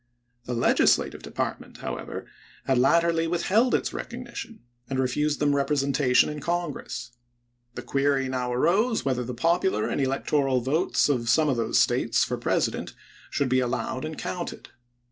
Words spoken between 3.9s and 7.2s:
recognition, and refused them representation in Congress.